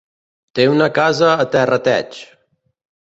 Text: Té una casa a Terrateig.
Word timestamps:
Té 0.59 0.63
una 0.77 0.87
casa 0.95 1.29
a 1.43 1.45
Terrateig. 1.57 2.19